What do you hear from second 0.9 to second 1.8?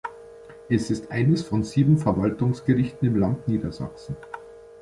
eines von